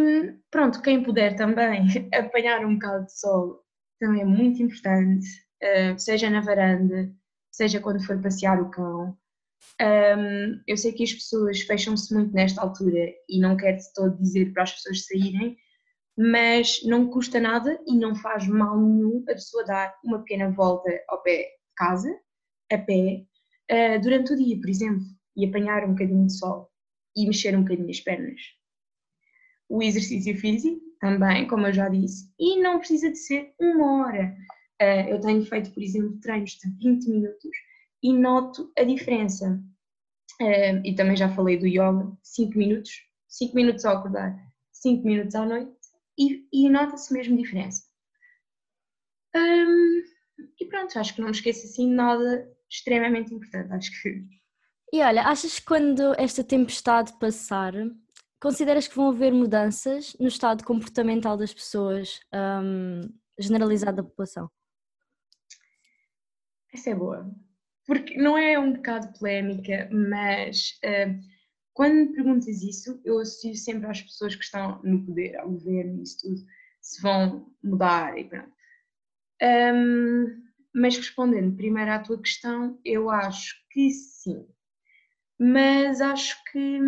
pronto, 0.51 0.81
quem 0.81 1.03
puder 1.03 1.37
também 1.37 1.89
apanhar 2.15 2.65
um 2.65 2.79
bocado 2.79 3.05
de 3.05 3.21
sol 3.21 3.62
também 4.03 4.23
é 4.23 4.25
muito 4.25 4.61
importante, 4.61 5.29
uh, 5.63 5.97
seja 5.97 6.29
na 6.29 6.41
varanda, 6.41 7.15
seja 7.53 7.79
quando 7.79 8.05
for 8.05 8.21
passear 8.21 8.61
o 8.61 8.69
cão. 8.69 9.17
Um, 9.81 10.61
eu 10.67 10.77
sei 10.77 10.93
que 10.93 11.05
as 11.05 11.13
pessoas 11.13 11.61
fecham-se 11.61 12.13
muito 12.13 12.35
nesta 12.35 12.61
altura 12.61 13.15
e 13.29 13.41
não 13.41 13.57
quero 13.57 13.77
de 13.77 13.93
todo 13.95 14.21
dizer 14.21 14.53
para 14.53 14.65
as 14.65 14.73
pessoas 14.73 15.07
saírem, 15.07 15.57
mas 16.19 16.83
não 16.85 17.09
custa 17.09 17.39
nada 17.39 17.81
e 17.87 17.97
não 17.97 18.17
faz 18.17 18.49
mal 18.49 18.77
nenhum 18.77 19.25
a 19.29 19.35
pessoa 19.35 19.65
dar 19.65 19.95
uma 20.05 20.19
pequena 20.19 20.51
volta 20.51 20.91
ao 21.09 21.23
pé 21.23 21.37
de 21.37 21.75
casa, 21.77 22.13
a 22.73 22.79
pé, 22.79 23.25
uh, 23.71 24.01
durante 24.03 24.33
o 24.33 24.37
dia, 24.37 24.61
por 24.61 24.69
exemplo, 24.69 25.05
e 25.37 25.47
apanhar 25.47 25.85
um 25.85 25.93
bocadinho 25.93 26.27
de 26.27 26.37
sol 26.37 26.69
e 27.17 27.25
mexer 27.25 27.57
um 27.57 27.63
bocadinho 27.63 27.89
as 27.89 28.01
pernas. 28.01 28.41
O 29.69 29.81
exercício 29.81 30.37
físico 30.37 30.92
também, 31.03 31.49
como 31.49 31.67
eu 31.67 31.73
já 31.73 31.89
disse, 31.89 32.33
e 32.39 32.63
não 32.63 32.79
precisa 32.79 33.11
de 33.11 33.17
ser 33.17 33.53
uma 33.59 34.05
hora. 34.05 34.37
Uh, 34.81 35.11
eu 35.11 35.21
tenho 35.21 35.45
feito, 35.45 35.73
por 35.73 35.83
exemplo, 35.83 36.17
treinos 36.21 36.53
de 36.53 36.71
20 36.79 37.11
minutos 37.11 37.51
e 38.01 38.13
noto 38.13 38.73
a 38.79 38.85
diferença. 38.85 39.61
Uh, 40.41 40.79
e 40.85 40.95
também 40.95 41.17
já 41.17 41.29
falei 41.29 41.59
do 41.59 41.67
yoga, 41.67 42.17
5 42.23 42.57
minutos, 42.57 43.03
5 43.27 43.53
minutos 43.53 43.85
ao 43.85 43.99
acordar, 43.99 44.39
5 44.71 45.05
minutos 45.05 45.35
à 45.35 45.45
noite, 45.45 45.73
e, 46.17 46.47
e 46.53 46.71
nota-se 46.71 47.13
mesmo 47.13 47.37
diferença. 47.37 47.83
E 49.35 50.67
pronto, 50.67 50.97
acho 50.97 51.15
que 51.15 51.21
não 51.21 51.29
me 51.29 51.35
esqueço 51.35 51.67
assim 51.67 51.93
nada 51.93 52.49
extremamente 52.71 53.35
importante, 53.35 53.73
acho 53.73 54.03
que. 54.03 54.25
E 54.93 55.03
olha, 55.03 55.23
achas 55.23 55.59
que 55.59 55.65
quando 55.65 56.15
esta 56.17 56.45
tempestade 56.45 57.13
passar, 57.19 57.73
Consideras 58.43 58.89
que 58.89 58.97
vão 58.97 59.11
haver 59.11 59.33
mudanças 59.33 60.17
no 60.19 60.27
estado 60.27 60.65
comportamental 60.65 61.37
das 61.37 61.55
pessoas, 61.55 62.19
um, 62.35 63.03
generalizado 63.39 63.99
da 63.99 64.03
população? 64.03 64.51
Essa 66.75 66.91
é 66.91 66.95
boa. 66.97 67.33
Porque 67.87 68.17
não 68.21 68.37
é 68.37 68.59
um 68.59 68.73
bocado 68.73 69.17
polémica, 69.17 69.89
mas 69.93 70.77
uh, 70.85 71.21
quando 71.73 71.95
me 71.95 72.13
perguntas 72.13 72.63
isso, 72.63 73.01
eu 73.05 73.21
associo 73.21 73.55
sempre 73.55 73.89
às 73.89 74.03
pessoas 74.03 74.35
que 74.35 74.43
estão 74.43 74.83
no 74.83 75.07
poder, 75.07 75.39
ao 75.39 75.49
governo 75.49 76.03
isso 76.03 76.19
tudo, 76.23 76.45
se 76.81 77.01
vão 77.01 77.49
mudar 77.63 78.19
e 78.19 78.25
pronto. 78.25 78.53
Um, 79.41 80.43
mas 80.75 80.97
respondendo 80.97 81.57
primeiro 81.57 81.93
à 81.93 82.01
tua 82.01 82.21
questão, 82.21 82.77
eu 82.85 83.09
acho 83.09 83.55
que 83.71 83.89
sim. 83.93 84.49
Mas 85.39 86.01
acho 86.01 86.43
que 86.51 86.81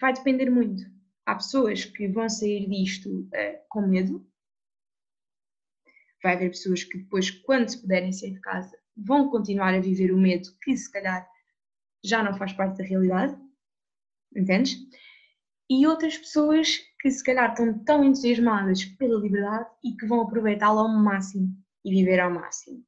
vai 0.00 0.12
depender 0.12 0.50
muito. 0.50 0.82
Há 1.26 1.34
pessoas 1.34 1.84
que 1.84 2.08
vão 2.08 2.28
sair 2.28 2.68
disto 2.68 3.08
uh, 3.08 3.60
com 3.68 3.82
medo, 3.82 4.26
vai 6.22 6.34
haver 6.34 6.50
pessoas 6.50 6.82
que 6.82 6.98
depois, 6.98 7.30
quando 7.30 7.68
se 7.68 7.80
puderem 7.80 8.12
sair 8.12 8.32
de 8.32 8.40
casa, 8.40 8.76
vão 8.96 9.30
continuar 9.30 9.74
a 9.74 9.80
viver 9.80 10.12
o 10.12 10.18
medo 10.18 10.48
que 10.62 10.76
se 10.76 10.90
calhar 10.90 11.28
já 12.02 12.22
não 12.22 12.34
faz 12.34 12.52
parte 12.52 12.78
da 12.78 12.84
realidade, 12.84 13.36
entendes? 14.34 14.76
E 15.68 15.86
outras 15.86 16.18
pessoas 16.18 16.78
que 17.00 17.10
se 17.10 17.22
calhar 17.22 17.50
estão 17.50 17.78
tão 17.84 18.02
entusiasmadas 18.02 18.84
pela 18.84 19.20
liberdade 19.20 19.70
e 19.84 19.96
que 19.96 20.06
vão 20.06 20.22
aproveitá-la 20.22 20.82
ao 20.82 20.88
máximo 20.88 21.54
e 21.84 21.90
viver 21.90 22.18
ao 22.18 22.30
máximo. 22.30 22.84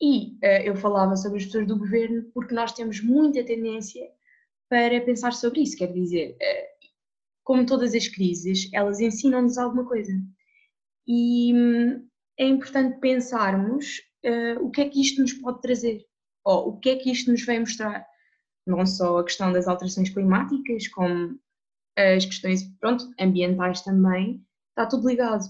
E 0.00 0.34
uh, 0.42 0.62
eu 0.64 0.74
falava 0.74 1.16
sobre 1.16 1.38
as 1.38 1.44
pessoas 1.44 1.66
do 1.66 1.78
governo 1.78 2.24
porque 2.34 2.54
nós 2.54 2.72
temos 2.72 3.00
muita 3.00 3.44
tendência 3.44 4.02
para 4.68 5.00
pensar 5.00 5.32
sobre 5.32 5.62
isso. 5.62 5.76
Quer 5.76 5.92
dizer, 5.92 6.36
eh, 6.40 6.70
como 7.44 7.66
todas 7.66 7.94
as 7.94 8.08
crises, 8.08 8.70
elas 8.72 9.00
ensinam-nos 9.00 9.58
alguma 9.58 9.84
coisa. 9.84 10.12
E 11.06 11.52
hum, 11.54 12.08
é 12.38 12.46
importante 12.46 12.98
pensarmos 12.98 14.00
uh, 14.24 14.64
o 14.64 14.70
que 14.70 14.80
é 14.80 14.88
que 14.88 15.00
isto 15.00 15.20
nos 15.20 15.34
pode 15.34 15.60
trazer, 15.60 16.04
ou 16.44 16.70
o 16.70 16.80
que 16.80 16.88
é 16.90 16.96
que 16.96 17.10
isto 17.10 17.30
nos 17.30 17.44
vai 17.44 17.58
mostrar. 17.60 18.06
Não 18.66 18.84
só 18.86 19.18
a 19.18 19.24
questão 19.24 19.52
das 19.52 19.68
alterações 19.68 20.08
climáticas, 20.08 20.88
como 20.88 21.38
as 21.96 22.24
questões, 22.24 22.62
pronto, 22.80 23.12
ambientais 23.20 23.82
também, 23.82 24.44
está 24.70 24.86
tudo 24.86 25.06
ligado. 25.06 25.44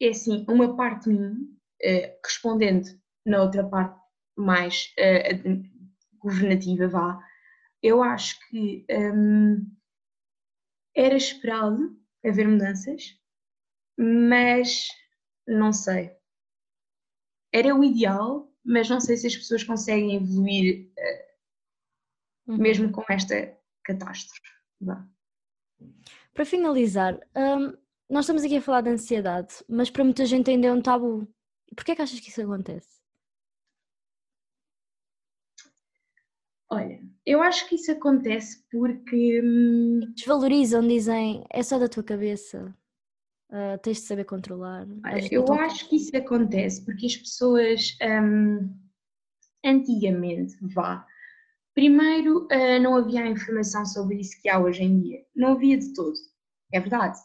É 0.00 0.08
assim, 0.08 0.44
uma 0.48 0.74
parte 0.74 1.10
de 1.10 1.16
mim, 1.16 1.32
uh, 1.84 2.18
respondendo 2.24 2.86
na 3.26 3.42
outra 3.42 3.64
parte 3.64 4.00
mais 4.36 4.92
governativa, 6.18 6.88
vá, 6.88 7.20
eu 7.84 8.02
acho 8.02 8.40
que 8.48 8.86
um, 8.90 9.70
era 10.96 11.14
esperado 11.14 11.94
haver 12.24 12.48
mudanças, 12.48 13.20
mas 13.98 14.88
não 15.46 15.70
sei. 15.70 16.16
Era 17.52 17.76
o 17.76 17.84
ideal, 17.84 18.50
mas 18.64 18.88
não 18.88 19.00
sei 19.00 19.18
se 19.18 19.26
as 19.26 19.36
pessoas 19.36 19.62
conseguem 19.64 20.16
evoluir 20.16 20.90
uh, 20.96 22.52
uhum. 22.52 22.56
mesmo 22.56 22.90
com 22.90 23.04
esta 23.06 23.54
catástrofe. 23.84 24.40
Vá. 24.80 25.06
Para 26.32 26.46
finalizar, 26.46 27.20
um, 27.36 27.76
nós 28.08 28.24
estamos 28.24 28.44
aqui 28.44 28.56
a 28.56 28.62
falar 28.62 28.80
de 28.80 28.88
ansiedade, 28.88 29.62
mas 29.68 29.90
para 29.90 30.04
muita 30.04 30.24
gente 30.24 30.50
ainda 30.50 30.68
é 30.68 30.72
um 30.72 30.80
tabu. 30.80 31.28
Porquê 31.76 31.92
é 31.92 31.96
que 31.96 32.02
achas 32.02 32.18
que 32.18 32.30
isso 32.30 32.40
acontece? 32.40 32.94
Olha, 36.70 37.03
eu 37.26 37.42
acho 37.42 37.68
que 37.68 37.76
isso 37.76 37.90
acontece 37.90 38.64
porque. 38.70 39.40
Hum, 39.42 40.00
Desvalorizam, 40.14 40.86
dizem, 40.86 41.44
é 41.50 41.62
só 41.62 41.78
da 41.78 41.88
tua 41.88 42.02
cabeça, 42.02 42.74
uh, 43.50 43.78
tens 43.82 43.98
de 43.98 44.02
saber 44.04 44.24
controlar. 44.24 44.86
Olha, 45.04 45.28
eu 45.30 45.52
acho 45.54 45.88
que 45.88 45.96
isso 45.96 46.16
acontece 46.16 46.84
porque 46.84 47.06
as 47.06 47.16
pessoas. 47.16 47.96
Um, 48.02 48.76
antigamente, 49.64 50.56
vá. 50.60 51.06
Primeiro, 51.74 52.44
uh, 52.44 52.80
não 52.80 52.96
havia 52.96 53.22
a 53.22 53.28
informação 53.28 53.84
sobre 53.86 54.20
isso 54.20 54.40
que 54.40 54.48
há 54.48 54.60
hoje 54.60 54.82
em 54.84 55.00
dia. 55.00 55.24
Não 55.34 55.52
havia 55.52 55.78
de 55.78 55.92
todo. 55.94 56.14
É 56.72 56.78
verdade. 56.78 57.18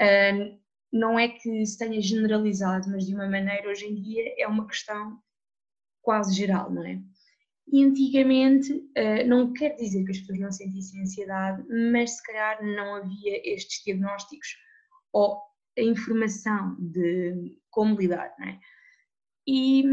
Uh, 0.00 0.60
não 0.92 1.18
é 1.18 1.28
que 1.28 1.64
se 1.64 1.78
tenha 1.78 2.00
generalizado, 2.00 2.90
mas 2.90 3.06
de 3.06 3.14
uma 3.14 3.28
maneira 3.28 3.68
hoje 3.68 3.86
em 3.86 3.94
dia 3.94 4.34
é 4.38 4.46
uma 4.46 4.66
questão 4.66 5.18
quase 6.02 6.34
geral, 6.34 6.70
não 6.70 6.84
é? 6.84 7.00
E 7.72 7.84
antigamente, 7.84 8.72
uh, 8.72 9.26
não 9.26 9.52
quer 9.52 9.76
dizer 9.76 10.04
que 10.04 10.10
as 10.10 10.18
pessoas 10.18 10.40
não 10.40 10.52
sentissem 10.52 11.02
ansiedade, 11.02 11.64
mas 11.92 12.16
se 12.16 12.22
calhar 12.24 12.64
não 12.64 12.96
havia 12.96 13.40
estes 13.54 13.84
diagnósticos 13.84 14.56
ou 15.12 15.40
a 15.78 15.82
informação 15.82 16.76
de 16.80 17.56
como 17.70 17.96
lidar, 17.96 18.34
não 18.38 18.48
é? 18.48 18.60
E, 19.46 19.84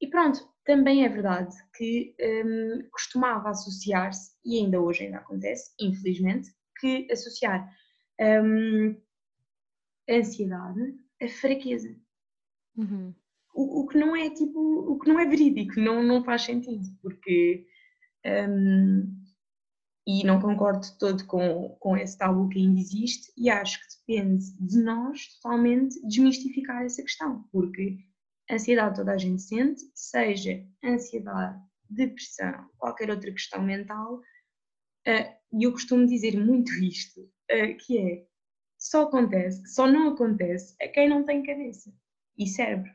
e 0.00 0.06
pronto, 0.08 0.52
também 0.64 1.04
é 1.04 1.08
verdade 1.08 1.54
que 1.76 2.14
um, 2.20 2.88
costumava 2.90 3.50
associar-se, 3.50 4.32
e 4.44 4.58
ainda 4.58 4.80
hoje 4.80 5.04
ainda 5.04 5.18
acontece, 5.18 5.72
infelizmente, 5.80 6.50
que 6.78 7.08
associar 7.10 7.68
um, 8.20 8.96
a 10.08 10.14
ansiedade 10.14 10.80
a 11.20 11.28
fraqueza. 11.28 11.96
Uhum. 12.76 13.14
O, 13.54 13.82
o, 13.82 13.86
que 13.86 13.98
não 13.98 14.16
é 14.16 14.30
tipo, 14.30 14.58
o 14.58 14.98
que 14.98 15.08
não 15.08 15.20
é 15.20 15.26
verídico, 15.26 15.78
não, 15.78 16.02
não 16.02 16.24
faz 16.24 16.42
sentido, 16.42 16.84
porque 17.02 17.66
um, 18.24 19.22
e 20.06 20.24
não 20.24 20.40
concordo 20.40 20.86
todo 20.98 21.24
com, 21.26 21.76
com 21.78 21.96
esse 21.96 22.18
tabu 22.18 22.48
que 22.48 22.58
ainda 22.58 22.80
existe 22.80 23.32
e 23.36 23.48
acho 23.48 23.78
que 23.78 24.12
depende 24.14 24.44
de 24.58 24.82
nós 24.82 25.26
totalmente 25.36 26.00
desmistificar 26.06 26.82
essa 26.82 27.02
questão, 27.02 27.44
porque 27.52 27.98
ansiedade 28.50 28.96
toda 28.96 29.12
a 29.12 29.18
gente 29.18 29.42
sente, 29.42 29.82
seja 29.94 30.64
ansiedade, 30.84 31.60
depressão, 31.88 32.68
qualquer 32.78 33.10
outra 33.10 33.30
questão 33.30 33.62
mental, 33.62 34.16
uh, 34.16 35.32
e 35.52 35.64
eu 35.64 35.72
costumo 35.72 36.06
dizer 36.06 36.36
muito 36.36 36.72
isto, 36.82 37.20
uh, 37.20 37.76
que 37.78 37.98
é, 37.98 38.26
só 38.78 39.02
acontece, 39.02 39.64
só 39.72 39.86
não 39.86 40.08
acontece 40.08 40.74
a 40.82 40.88
quem 40.88 41.08
não 41.08 41.24
tem 41.24 41.44
cabeça 41.44 41.94
e 42.36 42.46
cérebro 42.48 42.90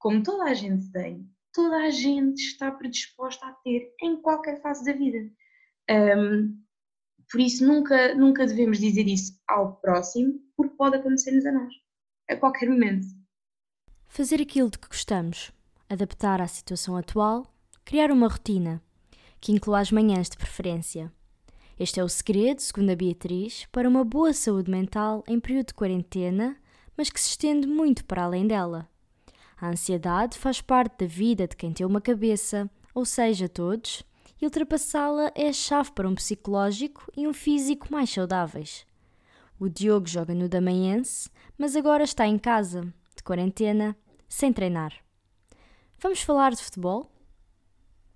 como 0.00 0.22
toda 0.22 0.44
a 0.44 0.54
gente 0.54 0.90
tem, 0.90 1.30
toda 1.52 1.76
a 1.76 1.90
gente 1.90 2.40
está 2.40 2.70
predisposta 2.72 3.46
a 3.46 3.52
ter 3.52 3.94
em 4.02 4.20
qualquer 4.20 4.60
fase 4.62 4.84
da 4.84 4.92
vida. 4.92 5.30
Um, 5.90 6.58
por 7.30 7.40
isso, 7.40 7.64
nunca, 7.64 8.14
nunca 8.14 8.46
devemos 8.46 8.78
dizer 8.78 9.06
isso 9.06 9.38
ao 9.46 9.76
próximo, 9.76 10.40
porque 10.56 10.74
pode 10.74 10.96
acontecer-nos 10.96 11.44
a 11.46 11.52
nós, 11.52 11.72
a 12.28 12.36
qualquer 12.36 12.68
momento. 12.68 13.06
Fazer 14.08 14.40
aquilo 14.40 14.70
de 14.70 14.78
que 14.78 14.88
gostamos, 14.88 15.52
adaptar 15.88 16.40
à 16.40 16.48
situação 16.48 16.96
atual, 16.96 17.46
criar 17.84 18.10
uma 18.10 18.26
rotina, 18.26 18.82
que 19.38 19.52
inclua 19.52 19.80
as 19.80 19.92
manhãs 19.92 20.30
de 20.30 20.36
preferência. 20.36 21.12
Este 21.78 22.00
é 22.00 22.04
o 22.04 22.08
segredo, 22.08 22.60
segundo 22.60 22.90
a 22.90 22.96
Beatriz, 22.96 23.66
para 23.70 23.88
uma 23.88 24.04
boa 24.04 24.32
saúde 24.32 24.70
mental 24.70 25.22
em 25.28 25.38
período 25.38 25.68
de 25.68 25.74
quarentena, 25.74 26.56
mas 26.96 27.10
que 27.10 27.20
se 27.20 27.28
estende 27.30 27.66
muito 27.66 28.04
para 28.04 28.24
além 28.24 28.46
dela. 28.46 28.88
A 29.60 29.68
ansiedade 29.68 30.38
faz 30.38 30.62
parte 30.62 31.00
da 31.00 31.06
vida 31.06 31.46
de 31.46 31.54
quem 31.54 31.70
tem 31.70 31.84
uma 31.84 32.00
cabeça, 32.00 32.70
ou 32.94 33.04
seja, 33.04 33.46
todos, 33.46 34.02
e 34.40 34.46
ultrapassá-la 34.46 35.30
é 35.34 35.48
a 35.48 35.52
chave 35.52 35.92
para 35.92 36.08
um 36.08 36.14
psicológico 36.14 37.12
e 37.14 37.28
um 37.28 37.32
físico 37.34 37.86
mais 37.90 38.08
saudáveis. 38.08 38.86
O 39.58 39.68
Diogo 39.68 40.06
joga 40.06 40.34
no 40.34 40.48
Damaense, 40.48 41.28
mas 41.58 41.76
agora 41.76 42.04
está 42.04 42.26
em 42.26 42.38
casa, 42.38 42.90
de 43.14 43.22
quarentena, 43.22 43.94
sem 44.26 44.50
treinar. 44.50 44.94
Vamos 45.98 46.22
falar 46.22 46.52
de 46.52 46.64
futebol? 46.64 47.12